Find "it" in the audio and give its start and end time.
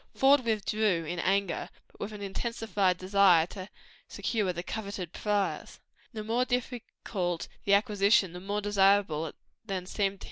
9.67-9.87